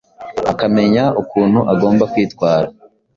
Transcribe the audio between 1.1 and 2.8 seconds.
ukuntu agomba kwitwara